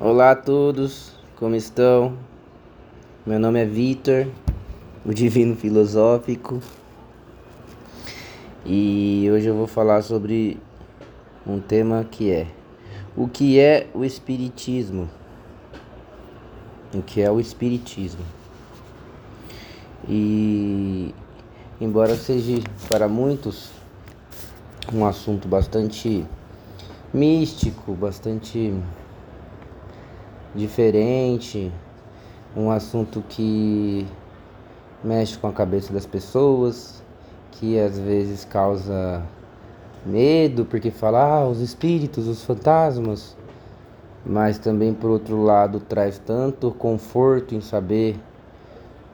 [0.00, 2.16] Olá a todos, como estão?
[3.26, 4.28] Meu nome é Vitor,
[5.04, 6.62] o Divino Filosófico,
[8.64, 10.56] e hoje eu vou falar sobre
[11.44, 12.46] um tema que é
[13.16, 15.10] o que é o Espiritismo?
[16.94, 18.24] O que é o Espiritismo?
[20.08, 21.12] E
[21.80, 23.72] embora seja para muitos
[24.94, 26.24] um assunto bastante
[27.12, 28.72] místico, bastante
[30.58, 31.72] diferente,
[32.56, 34.06] um assunto que
[35.02, 37.02] mexe com a cabeça das pessoas,
[37.52, 39.22] que às vezes causa
[40.04, 43.36] medo, porque fala, ah, os espíritos, os fantasmas,
[44.26, 48.18] mas também por outro lado traz tanto conforto em saber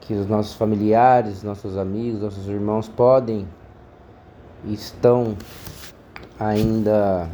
[0.00, 3.46] que os nossos familiares, nossos amigos, nossos irmãos podem
[4.66, 5.36] estão
[6.40, 7.28] ainda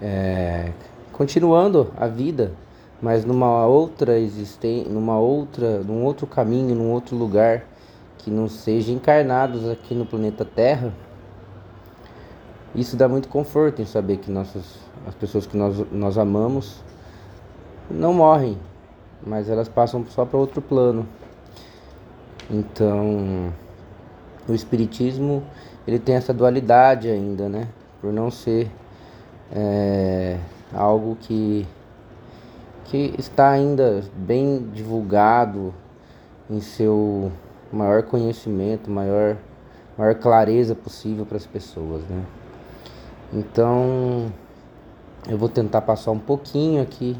[0.00, 0.72] é,
[1.12, 2.52] continuando a vida
[3.02, 7.64] mas numa outra existência, numa outra, num outro caminho, num outro lugar
[8.18, 10.94] que não seja encarnados aqui no planeta Terra.
[12.72, 16.80] Isso dá muito conforto em saber que nossas, as pessoas que nós, nós amamos
[17.90, 18.56] não morrem,
[19.26, 21.04] mas elas passam só para outro plano.
[22.48, 23.52] Então,
[24.48, 25.42] o espiritismo
[25.86, 27.66] ele tem essa dualidade ainda, né?
[28.00, 28.70] Por não ser
[29.50, 30.38] é,
[30.72, 31.66] algo que
[32.92, 35.72] que está ainda bem divulgado
[36.50, 37.32] em seu
[37.72, 39.38] maior conhecimento, maior,
[39.96, 42.22] maior clareza possível para as pessoas, né?
[43.32, 44.30] Então,
[45.26, 47.16] eu vou tentar passar um pouquinho aqui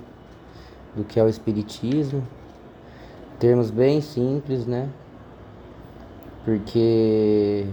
[0.94, 2.22] do que é o espiritismo,
[3.38, 4.90] termos bem simples, né?
[6.44, 7.64] Porque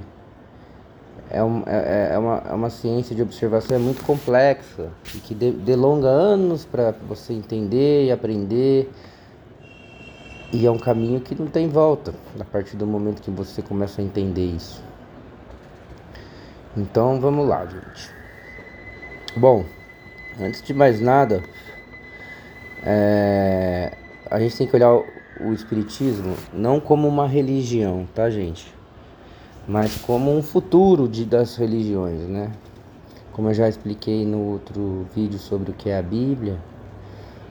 [1.30, 5.36] é, um, é, é, uma, é uma ciência de observação é muito complexa e que
[5.36, 8.92] de, delonga anos para você entender e aprender.
[10.52, 14.02] E é um caminho que não tem volta a partir do momento que você começa
[14.02, 14.84] a entender isso.
[16.76, 18.10] Então vamos lá, gente.
[19.38, 19.64] Bom,
[20.40, 21.44] antes de mais nada,
[22.84, 23.94] é,
[24.30, 28.79] a gente tem que olhar o Espiritismo não como uma religião, tá, gente?
[29.68, 32.52] Mas como um futuro de, das religiões, né?
[33.32, 36.58] Como eu já expliquei no outro vídeo sobre o que é a Bíblia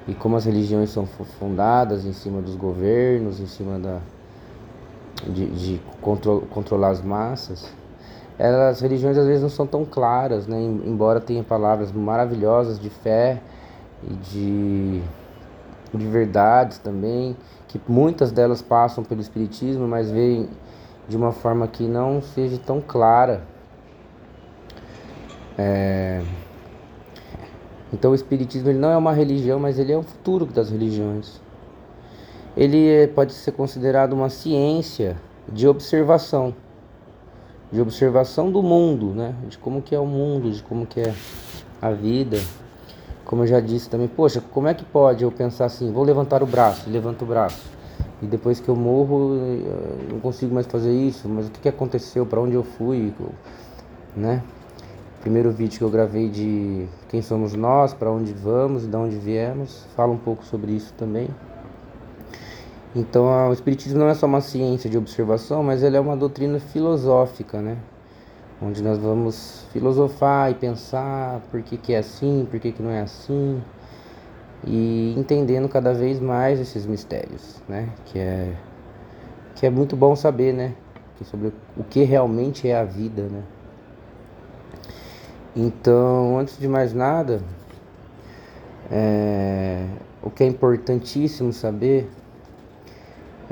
[0.07, 4.01] e como as religiões são fundadas em cima dos governos, em cima da,
[5.27, 7.73] de, de control, controlar as massas,
[8.39, 10.61] elas, as religiões às vezes não são tão claras, né?
[10.61, 13.41] embora tenha palavras maravilhosas de fé
[14.03, 15.03] e de,
[15.93, 17.37] de verdades também,
[17.67, 20.49] que muitas delas passam pelo Espiritismo, mas veem
[21.09, 23.43] de uma forma que não seja tão clara.
[25.57, 26.23] É...
[27.93, 31.41] Então o Espiritismo ele não é uma religião, mas ele é o futuro das religiões.
[32.55, 35.17] Ele é, pode ser considerado uma ciência
[35.51, 36.55] de observação,
[37.73, 39.35] de observação do mundo, né?
[39.49, 41.15] De como que é o mundo, de como que é
[41.81, 42.39] a vida.
[43.25, 46.43] Como eu já disse também, poxa, como é que pode eu pensar assim, vou levantar
[46.43, 47.79] o braço, levanto o braço
[48.23, 49.39] e depois que eu morro
[50.28, 53.15] consigo mais fazer isso, mas o que, que aconteceu, para onde eu fui,
[54.15, 54.43] né?
[55.22, 59.87] Primeiro vídeo que eu gravei de quem somos nós, para onde vamos de onde viemos,
[59.97, 61.28] fala um pouco sobre isso também.
[62.94, 66.60] Então, o espiritismo não é só uma ciência de observação, mas ele é uma doutrina
[66.60, 67.78] filosófica, né?
[68.60, 72.91] Onde nós vamos filosofar e pensar por que, que é assim, por que, que não
[72.91, 73.62] é assim
[74.66, 77.89] e entendendo cada vez mais esses mistérios, né?
[78.06, 78.53] Que é
[79.59, 80.73] que é muito bom saber, né?
[81.17, 83.43] Que sobre o que realmente é a vida, né?
[85.57, 87.43] Então, antes de mais nada,
[88.89, 89.85] é,
[90.23, 92.09] o que é importantíssimo saber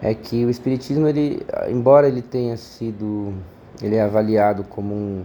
[0.01, 3.35] é que o espiritismo, ele, embora ele tenha sido,
[3.83, 5.25] ele é avaliado como um,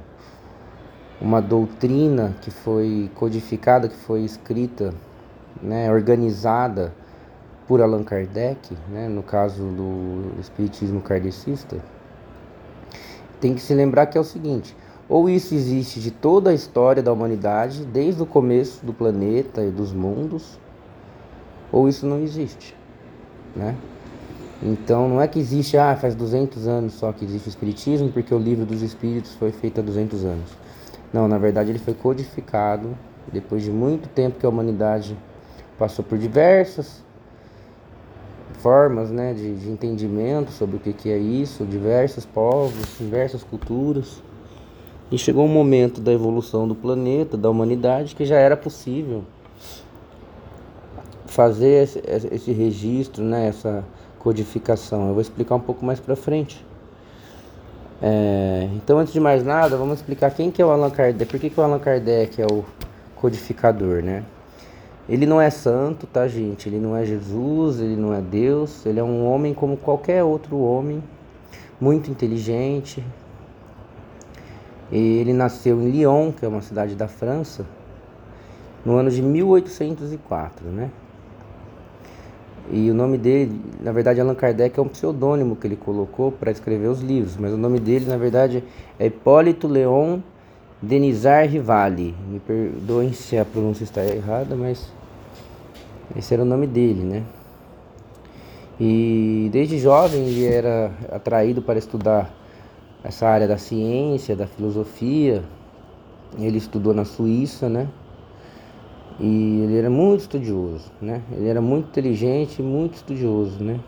[1.22, 4.92] uma doutrina que foi codificada, que foi escrita
[5.62, 6.92] né, organizada
[7.72, 11.78] por Allan Kardec, né, no caso do espiritismo kardecista,
[13.40, 14.76] tem que se lembrar que é o seguinte:
[15.08, 19.72] ou isso existe de toda a história da humanidade, desde o começo do planeta e
[19.72, 20.60] dos mundos,
[21.72, 22.76] ou isso não existe,
[23.56, 23.74] né?
[24.62, 28.36] Então não é que existe, ah, faz 200 anos só que existe o espiritismo, porque
[28.36, 30.52] o livro dos espíritos foi feito há 200 anos.
[31.14, 32.98] Não, na verdade ele foi codificado
[33.32, 35.18] depois de muito tempo que a humanidade
[35.80, 37.10] passou por diversas
[38.62, 44.22] formas né, de, de entendimento sobre o que, que é isso, diversos povos, diversas culturas.
[45.12, 49.24] E chegou um momento da evolução do planeta, da humanidade, que já era possível
[51.26, 53.84] fazer esse, esse registro, né, essa
[54.20, 55.08] codificação.
[55.08, 56.66] Eu vou explicar um pouco mais para frente.
[58.02, 61.30] É, então, antes de mais nada, vamos explicar quem que é o Allan Kardec.
[61.30, 62.64] Por que, que o Allan Kardec é o
[63.16, 64.24] codificador, né?
[65.12, 66.70] Ele não é santo, tá, gente?
[66.70, 68.86] Ele não é Jesus, ele não é Deus.
[68.86, 71.04] Ele é um homem como qualquer outro homem,
[71.82, 73.04] muito inteligente.
[74.90, 77.66] Ele nasceu em Lyon, que é uma cidade da França,
[78.86, 80.90] no ano de 1804, né?
[82.72, 86.52] E o nome dele, na verdade, Allan Kardec é um pseudônimo que ele colocou para
[86.52, 88.64] escrever os livros, mas o nome dele, na verdade,
[88.98, 90.20] é Hipólito Leon
[90.82, 92.16] Denizar Rivali.
[92.30, 95.01] Me perdoem se a pronúncia está errada, mas
[96.16, 97.24] esse era o nome dele, né?
[98.80, 102.34] E desde jovem ele era atraído para estudar
[103.04, 105.44] essa área da ciência, da filosofia.
[106.40, 107.88] Ele estudou na Suíça, né?
[109.20, 111.22] E ele era muito estudioso, né?
[111.32, 113.80] Ele era muito inteligente, muito estudioso, né?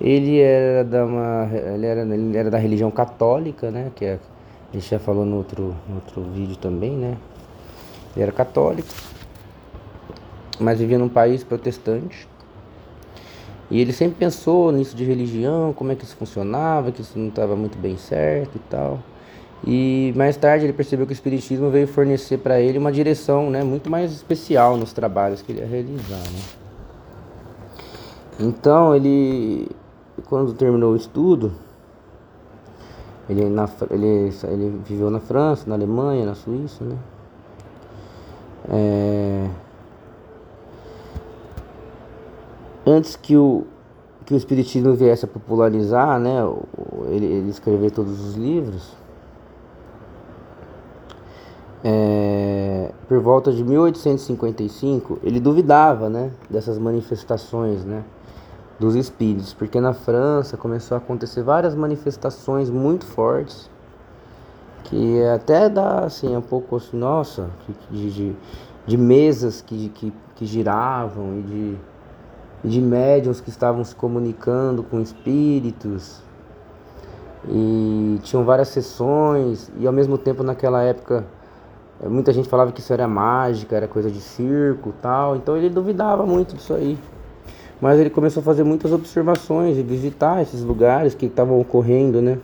[0.00, 3.92] Ele era da uma, ele era, ele era da religião católica, né?
[3.94, 4.18] Que é,
[4.72, 7.16] a gente já falou no outro, no outro vídeo também, né?
[8.16, 8.88] Ele era católico,
[10.60, 12.28] mas vivia num país protestante.
[13.70, 17.28] E ele sempre pensou nisso de religião, como é que isso funcionava, que isso não
[17.28, 19.00] estava muito bem certo e tal.
[19.66, 23.64] E mais tarde ele percebeu que o Espiritismo veio fornecer para ele uma direção né,
[23.64, 26.18] muito mais especial nos trabalhos que ele ia realizar.
[26.18, 26.40] Né?
[28.38, 29.68] Então ele,
[30.26, 31.52] quando terminou o estudo,
[33.28, 36.96] ele, na, ele, ele viveu na França, na Alemanha, na Suíça, né?
[38.68, 39.48] É,
[42.86, 43.64] antes que o,
[44.24, 46.40] que o Espiritismo viesse a popularizar, né,
[47.08, 48.92] ele, ele escrever todos os livros,
[51.82, 58.02] é, por volta de 1855, ele duvidava, né, dessas manifestações, né,
[58.78, 63.70] dos espíritos, porque na França começou a acontecer várias manifestações muito fortes,
[64.84, 67.48] que até dá, assim, um pouco assim, nossa,
[67.90, 68.36] de, de,
[68.86, 71.76] de mesas que, que, que giravam e de
[72.64, 76.22] de médiums que estavam se comunicando com espíritos
[77.46, 81.26] e tinham várias sessões e ao mesmo tempo naquela época
[82.00, 85.68] eh, muita gente falava que isso era mágica, era coisa de circo tal, então ele
[85.68, 86.98] duvidava muito disso aí.
[87.80, 92.38] Mas ele começou a fazer muitas observações e visitar esses lugares que estavam ocorrendo, né?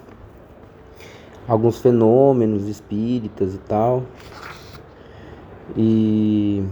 [1.48, 4.02] Alguns fenômenos espíritas e tal.
[5.76, 6.62] E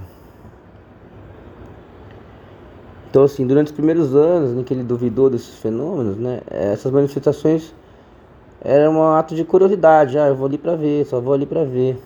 [3.08, 7.74] então, assim, durante os primeiros anos em que ele duvidou desses fenômenos, né, essas manifestações
[8.60, 10.18] eram um ato de curiosidade.
[10.18, 11.98] Ah, eu vou ali para ver, só vou ali para ver.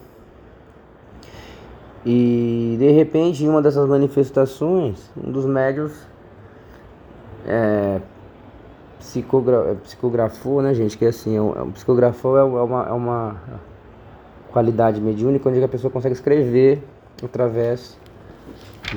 [2.07, 5.93] E de repente, em uma dessas manifestações, um dos médios
[7.47, 8.01] é,
[9.01, 10.97] psicogra é, psicografou, né, gente?
[10.97, 13.37] Que é assim, é um, é psicografou é uma, é uma
[14.53, 16.83] qualidade mediúnica onde a pessoa consegue escrever
[17.25, 17.99] através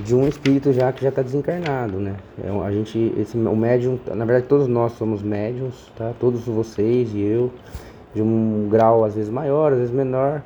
[0.03, 2.15] de um espírito já que já está desencarnado, né?
[2.43, 6.13] É, a gente, esse, o médium, na verdade todos nós somos médiums, tá?
[6.19, 7.51] Todos vocês e eu,
[8.13, 10.41] de um grau às vezes maior, às vezes menor.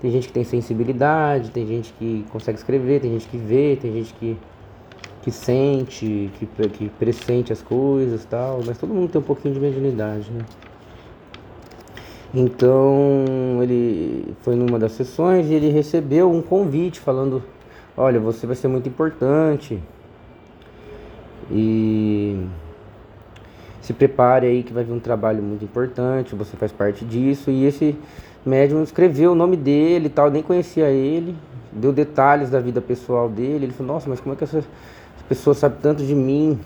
[0.00, 3.92] Tem gente que tem sensibilidade, tem gente que consegue escrever, tem gente que vê, tem
[3.92, 4.36] gente que,
[5.22, 9.60] que sente, que, que pressente as coisas tal, mas todo mundo tem um pouquinho de
[9.60, 10.44] mediunidade, né?
[12.34, 13.24] Então
[13.60, 17.42] ele foi numa das sessões e ele recebeu um convite falando
[17.96, 19.82] olha, você vai ser muito importante
[21.50, 22.46] e
[23.80, 27.50] se prepare aí que vai vir um trabalho muito importante, você faz parte disso.
[27.50, 27.96] E esse
[28.46, 31.36] médium escreveu o nome dele e tal, nem conhecia ele,
[31.72, 33.66] deu detalhes da vida pessoal dele.
[33.66, 34.62] Ele falou, nossa, mas como é que essa
[35.28, 36.58] pessoa sabe tanto de mim?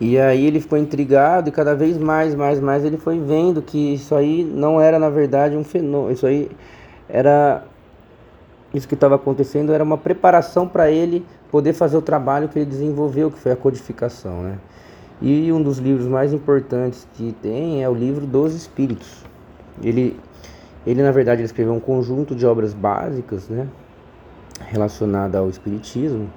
[0.00, 3.94] E aí ele ficou intrigado e cada vez mais, mais, mais ele foi vendo que
[3.94, 6.50] isso aí não era na verdade um fenômeno, isso aí
[7.08, 7.64] era
[8.76, 12.66] isso que estava acontecendo era uma preparação para ele poder fazer o trabalho que ele
[12.66, 14.58] desenvolveu, que foi a codificação, né?
[15.20, 19.24] E um dos livros mais importantes que tem é o livro dos Espíritos.
[19.82, 20.18] Ele,
[20.86, 23.66] ele na verdade, ele escreveu um conjunto de obras básicas, né?
[24.66, 26.28] Relacionada ao Espiritismo.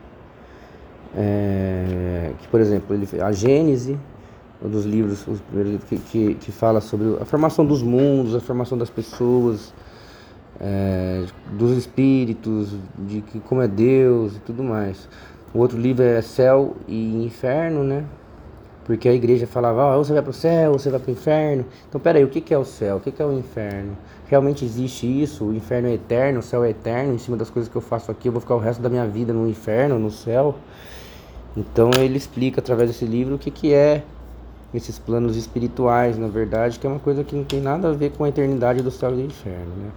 [1.15, 3.99] É, que, por exemplo, ele, a Gênese,
[4.63, 8.35] um dos livros, os primeiros livros que, que, que fala sobre a formação dos mundos,
[8.35, 9.73] a formação das pessoas,
[10.59, 15.07] é, dos espíritos, de que como é Deus e tudo mais.
[15.53, 18.03] O outro livro é Céu e Inferno, né?
[18.89, 21.13] Porque a igreja falava, oh, ou você vai para o céu, você vai para o
[21.13, 21.63] inferno.
[21.87, 22.97] Então, peraí, o que é o céu?
[22.97, 23.95] O que é o inferno?
[24.25, 25.45] Realmente existe isso?
[25.45, 27.13] O inferno é eterno, o céu é eterno?
[27.13, 29.05] Em cima das coisas que eu faço aqui, eu vou ficar o resto da minha
[29.05, 30.55] vida no inferno, no céu?
[31.55, 34.01] Então, ele explica através desse livro o que, que é
[34.73, 38.11] esses planos espirituais, na verdade, que é uma coisa que não tem nada a ver
[38.13, 39.91] com a eternidade do céu e do inferno, né?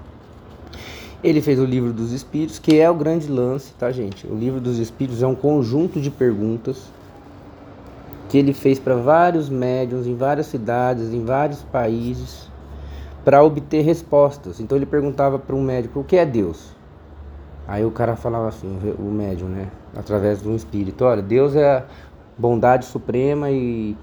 [1.23, 4.27] Ele fez o livro dos Espíritos, que é o grande lance, tá, gente?
[4.27, 6.91] O livro dos Espíritos é um conjunto de perguntas
[8.29, 12.51] que ele fez para vários médiums em várias cidades, em vários países,
[13.25, 14.59] para obter respostas.
[14.59, 16.75] Então ele perguntava para um médico: "O que é Deus?"
[17.69, 21.77] Aí o cara falava assim, o médium, né, através de um espírito: "Olha, Deus é
[21.77, 21.85] a
[22.37, 23.97] bondade suprema e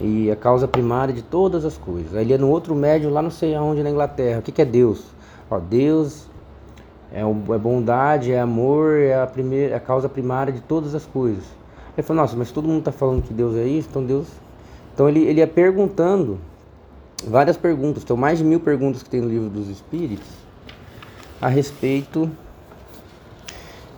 [0.00, 3.20] e a causa primária de todas as coisas." Aí ele ia no outro médium lá
[3.20, 5.19] não sei aonde na Inglaterra: "O que que é Deus?"
[5.50, 6.26] Ó, Deus
[7.12, 11.04] é, é bondade, é amor, é a primeira, é a causa primária de todas as
[11.04, 11.44] coisas.
[11.96, 14.28] Ele falou, nossa, mas todo mundo está falando que Deus é isso, então Deus.
[14.94, 16.38] Então ele, ele ia perguntando
[17.26, 20.28] várias perguntas, então mais de mil perguntas que tem no livro dos Espíritos
[21.40, 22.30] a respeito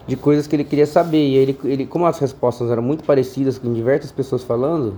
[0.06, 1.28] de coisas que ele queria saber.
[1.28, 4.94] E ele, ele como as respostas eram muito parecidas com diversas pessoas falando,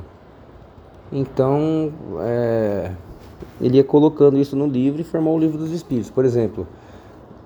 [1.12, 2.92] então é,
[3.61, 6.11] ele ia colocando isso no livro e formou o livro dos Espíritos.
[6.11, 6.66] Por exemplo,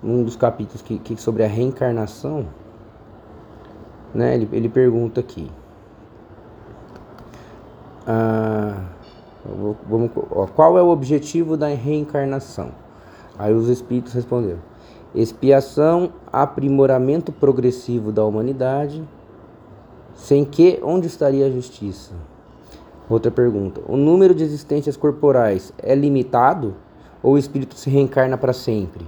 [0.03, 2.47] um dos capítulos que, que sobre a reencarnação
[4.15, 4.35] né?
[4.35, 5.51] Ele, ele pergunta aqui.
[8.07, 8.85] Ah,
[9.87, 12.71] vamos, ó, qual é o objetivo da reencarnação?
[13.39, 14.61] Aí os espíritos responderam:
[15.15, 19.05] expiação, aprimoramento progressivo da humanidade,
[20.15, 22.15] sem que onde estaria a justiça?
[23.09, 26.75] Outra pergunta: o número de existências corporais é limitado
[27.23, 29.07] ou o espírito se reencarna para sempre?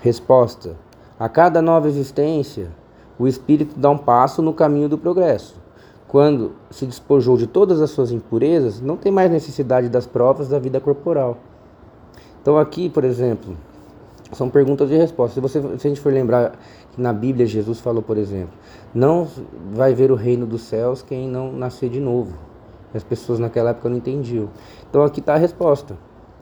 [0.00, 0.76] Resposta:
[1.18, 2.70] a cada nova existência
[3.18, 5.56] o espírito dá um passo no caminho do progresso.
[6.06, 10.58] Quando se despojou de todas as suas impurezas, não tem mais necessidade das provas da
[10.58, 11.38] vida corporal.
[12.40, 13.56] Então, aqui, por exemplo,
[14.32, 15.34] são perguntas e respostas.
[15.34, 16.52] Se, você, se a gente for lembrar
[16.92, 18.54] que na Bíblia Jesus falou, por exemplo,
[18.94, 19.26] não
[19.72, 22.34] vai ver o reino dos céus quem não nascer de novo.
[22.96, 24.48] As pessoas naquela época não entendiam.
[24.88, 25.96] Então, aqui está a resposta.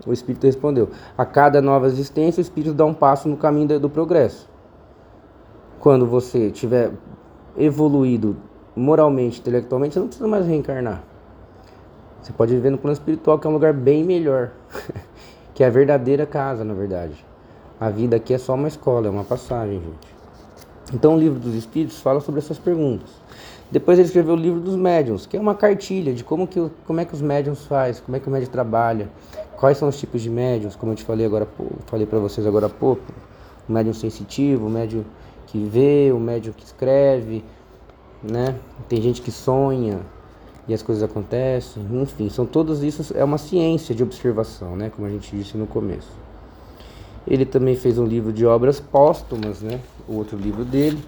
[0.06, 3.90] O Espírito respondeu: A cada nova existência, o Espírito dá um passo no caminho do
[3.90, 4.54] progresso
[5.84, 6.92] quando você tiver
[7.58, 8.38] evoluído
[8.74, 11.04] moralmente, intelectualmente, você não precisa mais reencarnar.
[12.22, 14.52] Você pode viver no plano espiritual, que é um lugar bem melhor,
[15.52, 17.22] que é a verdadeira casa, na verdade.
[17.78, 20.14] A vida aqui é só uma escola, é uma passagem, gente.
[20.94, 23.10] Então, o livro dos Espíritos fala sobre essas perguntas.
[23.74, 27.00] Depois ele escreveu o livro dos médiums, que é uma cartilha de como, que, como
[27.00, 29.08] é que os médiums faz, como é que o médium trabalha,
[29.56, 31.48] quais são os tipos de médiums, como eu te falei agora,
[31.86, 33.02] falei para vocês agora há pouco,
[33.68, 35.02] o médium sensitivo, o médium
[35.48, 37.44] que vê, o médium que escreve,
[38.22, 38.54] né?
[38.88, 39.98] Tem gente que sonha
[40.68, 41.84] e as coisas acontecem.
[42.00, 44.88] Enfim, são todas isso é uma ciência de observação, né?
[44.94, 46.12] Como a gente disse no começo.
[47.26, 49.80] Ele também fez um livro de obras póstumas, né?
[50.06, 51.02] O outro livro dele,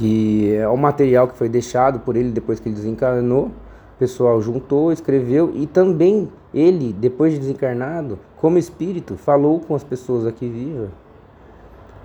[0.00, 3.48] que é o material que foi deixado por ele depois que ele desencarnou.
[3.48, 9.84] O pessoal juntou, escreveu e também ele, depois de desencarnado, como espírito, falou com as
[9.84, 10.88] pessoas aqui vivas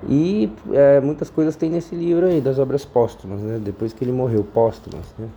[0.09, 3.59] e é, muitas coisas tem nesse livro aí, das obras póstumas, né?
[3.63, 5.29] Depois que ele morreu, póstumas, né?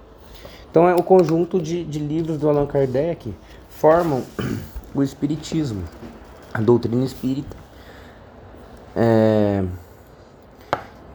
[0.68, 3.32] Então é o conjunto de, de livros do Allan Kardec
[3.70, 4.24] formam
[4.92, 5.84] o Espiritismo,
[6.52, 7.56] a doutrina espírita,
[8.96, 9.64] é,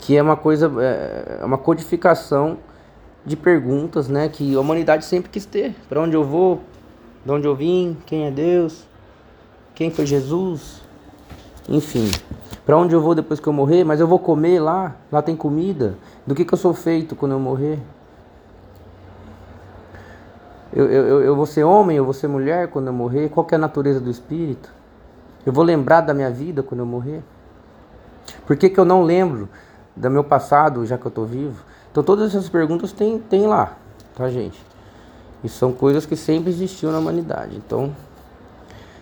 [0.03, 2.57] que é uma coisa, é, é uma codificação
[3.25, 4.27] de perguntas, né?
[4.27, 5.74] Que a humanidade sempre quis ter.
[5.88, 6.60] Para onde eu vou?
[7.25, 7.98] De onde eu vim?
[8.05, 8.86] Quem é Deus?
[9.74, 10.81] Quem foi Jesus?
[11.69, 12.12] Enfim,
[12.65, 13.86] para onde eu vou depois que eu morrer?
[13.86, 14.98] Mas eu vou comer lá?
[15.10, 15.95] Lá tem comida?
[16.27, 17.79] Do que, que eu sou feito quando eu morrer?
[20.74, 23.29] Eu, eu, eu vou ser homem, eu vou ser mulher quando eu morrer?
[23.29, 24.69] Qual é a natureza do espírito?
[25.45, 27.24] Eu vou lembrar da minha vida quando eu morrer?
[28.45, 29.48] Por que, que eu não lembro
[29.95, 31.63] do meu passado já que eu estou vivo?
[31.91, 33.77] Então todas essas perguntas tem, tem lá,
[34.15, 34.59] tá gente?
[35.43, 37.55] E são coisas que sempre existiu na humanidade.
[37.55, 37.93] Então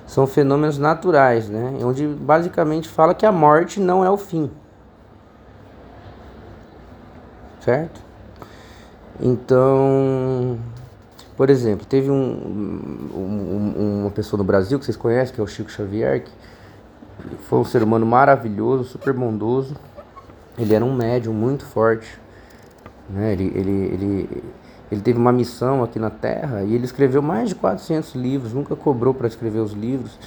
[0.05, 1.79] são fenômenos naturais, né?
[1.83, 4.51] Onde basicamente fala que a morte não é o fim.
[7.62, 8.01] Certo?
[9.21, 10.57] Então,
[11.38, 12.15] por exemplo, teve um,
[13.15, 16.31] um, uma pessoa no Brasil que vocês conhecem, que é o Chico Xavier, que
[17.48, 19.75] foi um ser humano maravilhoso, super bondoso.
[20.62, 22.20] Ele era um médium muito forte.
[23.10, 23.34] Né?
[23.34, 24.44] Ele, ele, ele,
[24.91, 28.75] ele teve uma missão aqui na Terra e ele escreveu mais de 400 livros, nunca
[28.75, 30.18] cobrou para escrever os livros.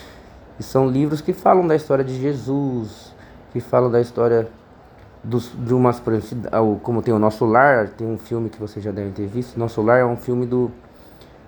[0.58, 3.14] E são livros que falam da história de Jesus,
[3.52, 4.48] que falam da história
[5.22, 6.02] dos, de umas,
[6.82, 9.58] como tem o Nosso Lar, tem um filme que vocês já devem ter visto.
[9.58, 10.70] Nosso Lar é um filme do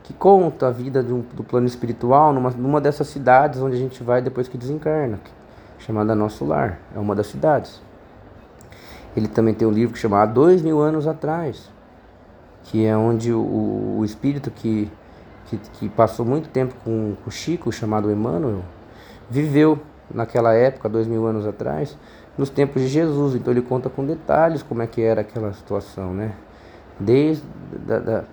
[0.03, 4.05] que conta a vida um, do plano espiritual numa, numa dessas cidades onde a gente
[4.05, 5.19] vai depois que desencarna,
[5.79, 6.79] chamada Nosso Lar.
[6.95, 7.86] É uma das cidades.
[9.17, 11.71] Ele também tem um livro que chama Dois Mil Anos Atrás,
[12.65, 14.91] que é onde o, o espírito que,
[15.47, 18.63] que, que, passou muito tempo com, com Chico, chamado Emmanuel,
[19.31, 19.79] viveu
[20.13, 21.97] naquela época, dois mil anos atrás,
[22.37, 23.35] nos tempos de Jesus.
[23.35, 26.33] Então ele conta com detalhes como é que era aquela situação, né?
[26.99, 27.43] Desde
[27.87, 28.25] da, da,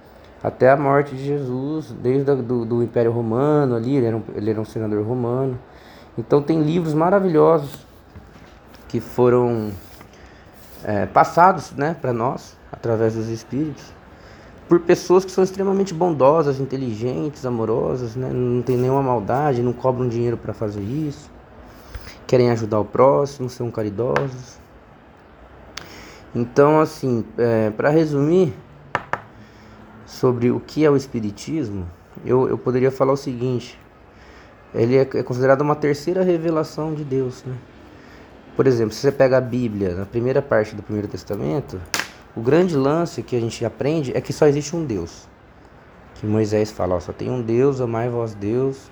[0.43, 4.23] até a morte de Jesus, desde a, do, do, Império Romano ali, ele era, um,
[4.35, 5.57] ele era um senador romano.
[6.17, 7.85] Então tem livros maravilhosos
[8.87, 9.71] que foram
[10.83, 13.93] é, passados né, para nós, através dos Espíritos,
[14.67, 20.07] por pessoas que são extremamente bondosas, inteligentes, amorosas, né, não tem nenhuma maldade, não cobram
[20.07, 21.33] dinheiro para fazer isso
[22.33, 24.57] querem ajudar o próximo, são caridosos.
[26.33, 28.53] Então, assim, é, para resumir
[30.05, 31.87] sobre o que é o Espiritismo,
[32.25, 33.79] eu, eu poderia falar o seguinte:
[34.73, 37.43] ele é, é considerado uma terceira revelação de Deus.
[37.45, 37.53] Né?
[38.55, 41.79] Por exemplo, se você pega a Bíblia, na primeira parte do Primeiro Testamento,
[42.35, 45.27] o grande lance que a gente aprende é que só existe um Deus.
[46.15, 48.91] Que Moisés fala: ó, só tem um Deus, amai vós Deus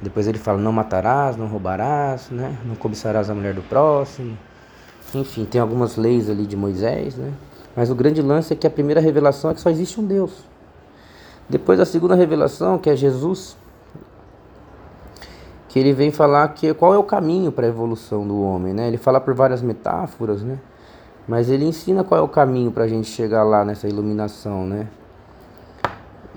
[0.00, 2.56] depois ele fala: não matarás, não roubarás, né?
[2.64, 4.36] não cobiçarás a mulher do próximo.
[5.14, 7.32] Enfim, tem algumas leis ali de Moisés, né?
[7.74, 10.32] Mas o grande lance é que a primeira revelação é que só existe um Deus.
[11.48, 13.56] Depois a segunda revelação, que é Jesus,
[15.70, 18.88] que ele vem falar que qual é o caminho para a evolução do homem, né?
[18.88, 20.58] Ele fala por várias metáforas, né?
[21.28, 24.88] Mas ele ensina qual é o caminho para a gente chegar lá nessa iluminação, né?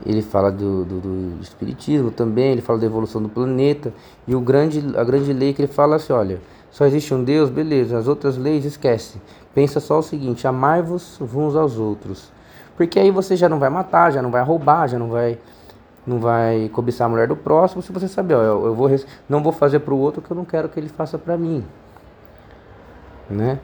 [0.06, 3.94] ele fala do, do, do, espiritismo também, ele fala da evolução do planeta
[4.28, 7.50] e o grande, a grande lei que ele fala assim, olha, só existe um Deus,
[7.50, 9.22] beleza, as outras leis esquece.
[9.56, 12.32] Pensa só o seguinte, amai-vos uns aos outros.
[12.76, 15.40] Porque aí você já não vai matar, já não vai roubar, já não vai
[16.06, 18.90] não vai cobiçar a mulher do próximo, se você saber, ó, eu, eu vou
[19.30, 21.64] não vou fazer para o outro que eu não quero que ele faça para mim.
[23.30, 23.60] Né?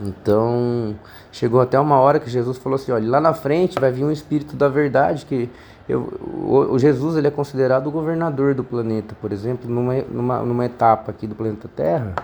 [0.00, 0.94] Então,
[1.30, 4.10] chegou até uma hora que Jesus falou assim: olha, lá na frente vai vir um
[4.10, 5.50] espírito da verdade que
[5.88, 10.38] eu, o, o, Jesus ele é considerado o governador do planeta, por exemplo, numa, numa,
[10.40, 12.14] numa etapa aqui do planeta Terra,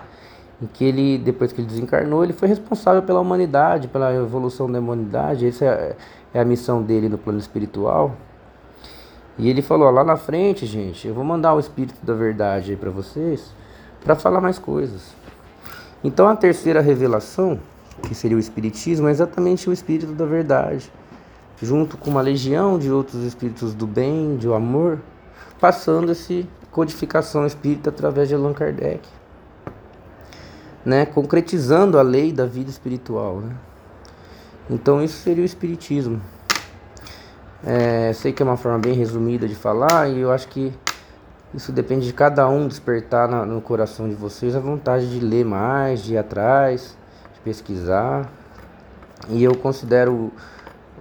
[0.61, 4.79] em que ele, depois que ele desencarnou, ele foi responsável pela humanidade, pela evolução da
[4.79, 5.45] humanidade.
[5.45, 5.95] Essa é,
[6.33, 8.15] é a missão dele no plano espiritual.
[9.39, 12.71] E ele falou: ó, lá na frente, gente, eu vou mandar o espírito da verdade
[12.71, 13.51] aí para vocês,
[14.03, 15.15] para falar mais coisas.
[16.03, 17.57] Então a terceira revelação,
[18.03, 20.91] que seria o Espiritismo, é exatamente o Espírito da Verdade,
[21.61, 24.99] junto com uma legião de outros espíritos do bem, de amor,
[25.59, 29.07] passando essa codificação espírita através de Allan Kardec,
[30.85, 31.05] né?
[31.05, 33.39] concretizando a lei da vida espiritual.
[33.41, 33.55] Né?
[34.69, 36.21] Então isso seria o Espiritismo.
[37.65, 40.73] É, sei que é uma forma bem resumida de falar e eu acho que
[41.53, 45.43] isso depende de cada um despertar na, no coração de vocês a vontade de ler
[45.43, 46.95] mais, de ir atrás,
[47.33, 48.29] de pesquisar.
[49.27, 50.31] E eu considero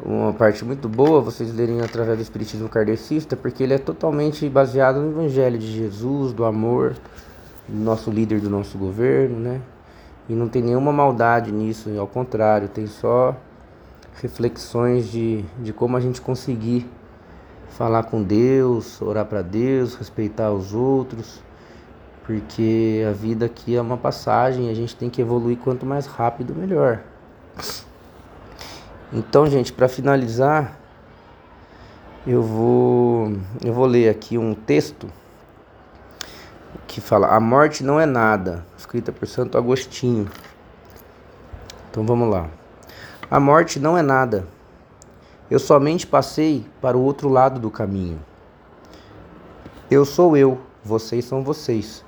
[0.05, 5.01] uma parte muito boa vocês lerem através do Espiritismo Kardecista, porque ele é totalmente baseado
[5.01, 6.95] no Evangelho de Jesus, do amor,
[7.69, 9.61] do nosso líder do nosso governo, né?
[10.29, 13.37] E não tem nenhuma maldade nisso, ao contrário, tem só
[14.21, 16.89] reflexões de, de como a gente conseguir
[17.71, 21.41] falar com Deus, orar para Deus, respeitar os outros,
[22.25, 26.55] porque a vida aqui é uma passagem, a gente tem que evoluir quanto mais rápido
[26.55, 27.01] melhor.
[29.13, 30.79] Então, gente, para finalizar,
[32.27, 33.33] eu vou
[33.65, 35.09] eu vou ler aqui um texto
[36.87, 40.29] que fala: "A morte não é nada", escrita por Santo Agostinho.
[41.91, 42.49] Então vamos lá.
[43.31, 44.47] A morte não é nada
[45.51, 48.21] eu somente passei para o outro lado do caminho.
[49.91, 52.05] Eu sou eu, vocês são vocês.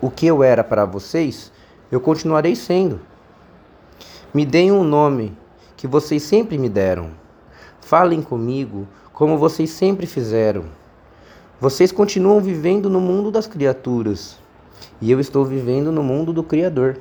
[0.00, 1.52] O que eu era para vocês,
[1.90, 3.00] eu continuarei sendo.
[4.32, 5.36] Me deem um nome
[5.76, 7.10] que vocês sempre me deram.
[7.82, 10.64] Falem comigo como vocês sempre fizeram.
[11.60, 14.38] Vocês continuam vivendo no mundo das criaturas
[15.02, 16.98] e eu estou vivendo no mundo do Criador.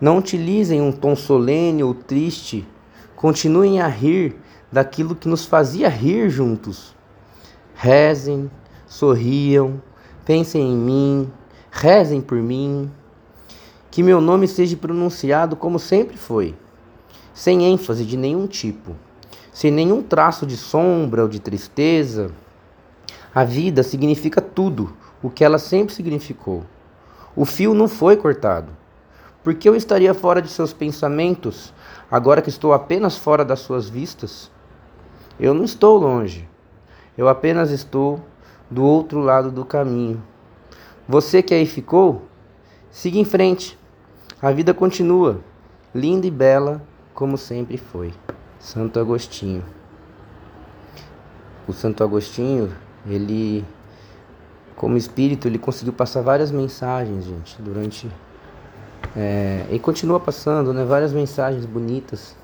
[0.00, 2.66] Não utilizem um tom solene ou triste
[3.16, 4.36] Continuem a rir
[4.70, 6.94] daquilo que nos fazia rir juntos.
[7.74, 8.50] Rezem,
[8.86, 9.82] sorriam,
[10.22, 11.32] pensem em mim,
[11.70, 12.90] rezem por mim.
[13.90, 16.54] Que meu nome seja pronunciado como sempre foi,
[17.32, 18.94] sem ênfase de nenhum tipo,
[19.50, 22.30] sem nenhum traço de sombra ou de tristeza.
[23.34, 26.64] A vida significa tudo o que ela sempre significou.
[27.34, 28.70] O fio não foi cortado
[29.46, 31.72] Por que eu estaria fora de seus pensamentos,
[32.10, 34.50] agora que estou apenas fora das suas vistas?
[35.38, 36.48] Eu não estou longe.
[37.16, 38.20] Eu apenas estou
[38.68, 40.20] do outro lado do caminho.
[41.08, 42.22] Você que aí ficou,
[42.90, 43.78] siga em frente.
[44.42, 45.38] A vida continua,
[45.94, 46.82] linda e bela
[47.14, 48.12] como sempre foi.
[48.58, 49.62] Santo Agostinho.
[51.68, 52.74] O Santo Agostinho,
[53.06, 53.64] ele
[54.74, 58.10] como espírito, ele conseguiu passar várias mensagens, gente, durante
[59.16, 62.36] é, e continua passando, né, várias mensagens bonitas.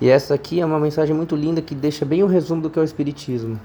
[0.00, 2.78] E essa aqui é uma mensagem muito linda que deixa bem o resumo do que
[2.78, 3.58] é o espiritismo,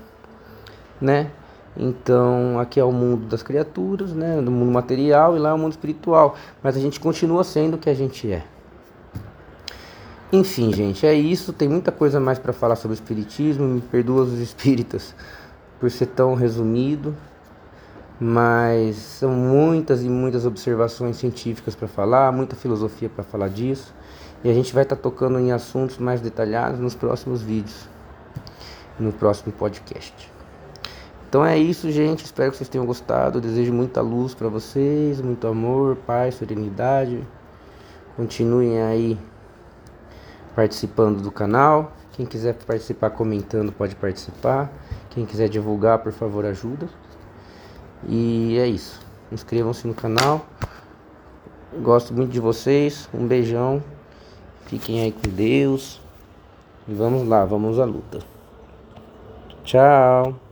[1.00, 1.30] né?
[1.76, 5.58] Então, aqui é o mundo das criaturas, né, do mundo material e lá é o
[5.58, 8.44] mundo espiritual, mas a gente continua sendo o que a gente é.
[10.34, 11.52] Enfim, gente, é isso.
[11.52, 13.68] Tem muita coisa mais para falar sobre o espiritismo.
[13.68, 15.14] Me perdoa os espíritas
[15.78, 17.14] por ser tão resumido,
[18.24, 23.92] mas são muitas e muitas observações científicas para falar, muita filosofia para falar disso.
[24.44, 27.90] E a gente vai estar tá tocando em assuntos mais detalhados nos próximos vídeos,
[29.00, 30.32] no próximo podcast.
[31.28, 32.24] Então é isso, gente.
[32.24, 33.40] Espero que vocês tenham gostado.
[33.40, 37.28] Eu desejo muita luz para vocês, muito amor, paz, serenidade.
[38.16, 39.18] Continuem aí
[40.56, 41.94] participando do canal.
[42.12, 44.72] Quem quiser participar comentando pode participar.
[45.10, 46.88] Quem quiser divulgar, por favor, ajuda.
[48.08, 49.00] E é isso.
[49.32, 50.46] Inscrevam-se no canal.
[51.82, 53.08] Gosto muito de vocês.
[53.14, 53.82] Um beijão.
[54.66, 56.02] Fiquem aí com Deus.
[56.88, 58.20] E vamos lá, vamos à luta.
[59.64, 60.51] Tchau.